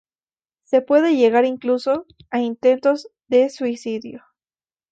[0.63, 4.23] Se puede llegar incluso a intentos de suicidio.